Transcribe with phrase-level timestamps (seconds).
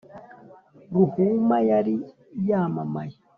[0.91, 1.95] ruhuma yari
[2.49, 3.15] yamamaye